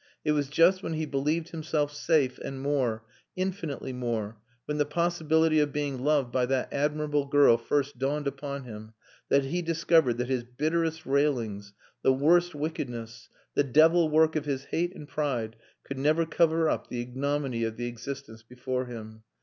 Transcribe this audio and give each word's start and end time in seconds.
It 0.25 0.31
was 0.31 0.49
just 0.49 0.81
when 0.81 0.93
he 0.93 1.05
believed 1.05 1.49
himself 1.49 1.93
safe 1.93 2.39
and 2.39 2.59
more 2.59 3.03
infinitely 3.35 3.93
more 3.93 4.37
when 4.65 4.79
the 4.79 4.83
possibility 4.87 5.59
of 5.59 5.71
being 5.71 5.99
loved 5.99 6.31
by 6.31 6.47
that 6.47 6.73
admirable 6.73 7.27
girl 7.27 7.55
first 7.55 7.99
dawned 7.99 8.25
upon 8.25 8.63
him, 8.63 8.93
that 9.29 9.43
he 9.43 9.61
discovered 9.61 10.17
that 10.17 10.27
his 10.27 10.43
bitterest 10.43 11.05
railings, 11.05 11.73
the 12.01 12.11
worst 12.13 12.55
wickedness, 12.55 13.29
the 13.53 13.63
devil 13.63 14.09
work 14.09 14.35
of 14.35 14.45
his 14.45 14.63
hate 14.65 14.95
and 14.95 15.07
pride, 15.07 15.55
could 15.83 15.99
never 15.99 16.25
cover 16.25 16.67
up 16.67 16.87
the 16.87 16.99
ignominy 16.99 17.63
of 17.63 17.77
the 17.77 17.85
existence 17.85 18.41
before 18.41 18.85
him. 18.87 19.21